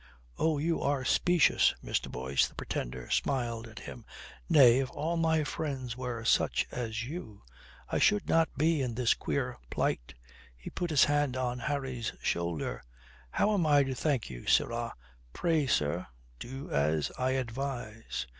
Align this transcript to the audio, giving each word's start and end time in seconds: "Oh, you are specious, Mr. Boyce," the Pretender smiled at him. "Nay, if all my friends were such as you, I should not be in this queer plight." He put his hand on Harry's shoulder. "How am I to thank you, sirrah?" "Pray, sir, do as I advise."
"Oh, 0.39 0.57
you 0.57 0.81
are 0.81 1.05
specious, 1.05 1.75
Mr. 1.85 2.11
Boyce," 2.11 2.47
the 2.47 2.55
Pretender 2.55 3.07
smiled 3.11 3.67
at 3.67 3.77
him. 3.77 4.03
"Nay, 4.49 4.79
if 4.79 4.89
all 4.89 5.15
my 5.15 5.43
friends 5.43 5.95
were 5.95 6.25
such 6.25 6.65
as 6.71 7.03
you, 7.03 7.43
I 7.87 7.99
should 7.99 8.27
not 8.27 8.49
be 8.57 8.81
in 8.81 8.95
this 8.95 9.13
queer 9.13 9.59
plight." 9.69 10.15
He 10.57 10.71
put 10.71 10.89
his 10.89 11.03
hand 11.03 11.37
on 11.37 11.59
Harry's 11.59 12.13
shoulder. 12.19 12.83
"How 13.29 13.53
am 13.53 13.67
I 13.67 13.83
to 13.83 13.93
thank 13.93 14.27
you, 14.27 14.47
sirrah?" 14.47 14.95
"Pray, 15.33 15.67
sir, 15.67 16.07
do 16.39 16.71
as 16.71 17.11
I 17.19 17.33
advise." 17.33 18.25